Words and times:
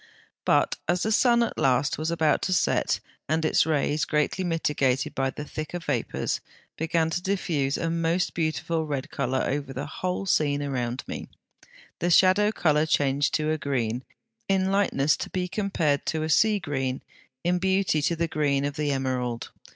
But 0.45 0.77
as 0.87 1.03
the 1.03 1.11
sun 1.11 1.43
at 1.43 1.59
last 1.59 1.99
was 1.99 2.09
about 2.09 2.41
to 2.49 2.53
set, 2.53 2.99
and 3.29 3.45
its 3.45 3.67
rays, 3.67 4.03
greatly 4.03 4.43
mitigated 4.43 5.13
by 5.13 5.29
the 5.29 5.45
thicker 5.45 5.77
vapours, 5.77 6.41
began 6.75 7.11
to 7.11 7.21
diffuse 7.21 7.77
a 7.77 7.87
most 7.91 8.33
beautiful 8.33 8.87
red 8.87 9.11
colour 9.11 9.43
over 9.45 9.73
the 9.73 9.85
whole 9.85 10.25
scene 10.25 10.63
around 10.63 11.03
me, 11.05 11.29
the 11.99 12.09
shadow 12.09 12.51
colour 12.51 12.87
changed 12.87 13.35
to 13.35 13.51
a 13.51 13.59
green, 13.59 14.03
in 14.49 14.71
lightness 14.71 15.15
to 15.17 15.29
be 15.29 15.47
compared 15.47 16.07
to 16.07 16.23
a 16.23 16.29
sea 16.29 16.57
green, 16.57 17.03
in 17.43 17.59
beauty 17.59 18.01
to 18.01 18.15
the 18.15 18.27
green 18.27 18.65
of 18.65 18.77
the 18.77 18.91
emerald. 18.91 19.51